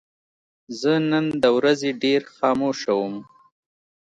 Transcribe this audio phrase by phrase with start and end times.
[0.79, 3.15] زه نن د ورځې ډېر خاموشه وم.